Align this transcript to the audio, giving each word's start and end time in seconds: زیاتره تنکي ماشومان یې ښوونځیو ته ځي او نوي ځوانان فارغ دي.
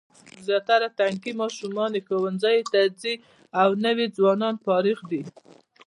زیاتره 0.47 0.87
تنکي 0.99 1.31
ماشومان 1.41 1.91
یې 1.95 2.01
ښوونځیو 2.07 2.69
ته 2.71 2.79
ځي 3.01 3.13
او 3.61 3.69
نوي 3.85 4.05
ځوانان 4.17 4.55
فارغ 4.65 4.99
دي. 5.11 5.21